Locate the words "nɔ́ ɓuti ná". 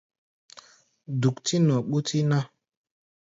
1.65-2.39